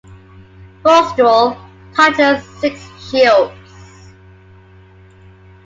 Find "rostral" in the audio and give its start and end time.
0.83-1.55